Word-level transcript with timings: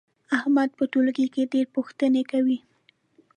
احمد 0.37 0.69
په 0.77 0.83
ټولګي 0.91 1.27
کې 1.33 1.43
ډېر 1.53 1.65
پوښتنې 1.75 2.23
کوي. 2.31 2.57